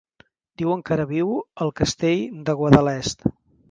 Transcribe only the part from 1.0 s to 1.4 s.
viu